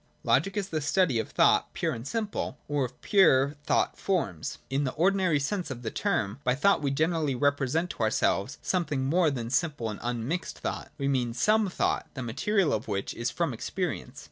[0.23, 3.95] (2) Logic is the study of thought pure and simple, or of the pure thought
[3.95, 4.57] forms.
[4.67, 9.05] In the ordinary sense of the term, by thought we generally represent to ourselves something
[9.05, 13.29] more than simple and unmixed thought; we mean some thought, the material of which is
[13.29, 14.19] from experience.